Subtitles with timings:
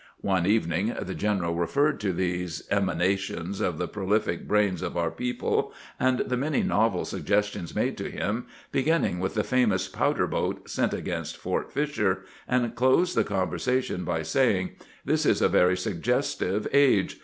[0.01, 4.47] GBANT RELIEVES BUTLEE 373 One evening the general referred to these emanations of the prolific
[4.47, 9.43] brains of our people, and the many novel suggestions made to him, beginning with the
[9.43, 14.71] famous powder boat sent against Fort Fisher, and closed the conversation by saying:"
[15.05, 17.19] This is a very suggestive age.